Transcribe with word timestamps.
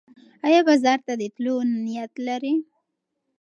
ایا 0.47 0.61
بازار 0.67 0.99
ته 1.05 1.13
د 1.21 1.23
تلو 1.35 1.55
نیت 1.83 2.13
لرې؟ 2.27 2.53